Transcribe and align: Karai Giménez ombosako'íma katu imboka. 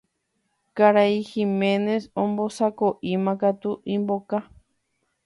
Karai 0.79 1.17
Giménez 1.27 2.03
ombosako'íma 2.23 3.33
katu 3.45 3.71
imboka. 3.99 4.37